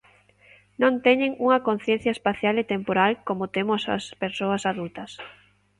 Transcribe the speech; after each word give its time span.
Non 0.81 0.93
teñen 1.05 1.31
unha 1.45 1.63
conciencia 1.67 2.15
espacial 2.17 2.55
e 2.57 2.69
temporal 2.73 3.11
como 3.27 3.51
temos 3.55 3.81
as 3.95 4.03
persoas 4.23 4.63
adultas. 4.71 5.11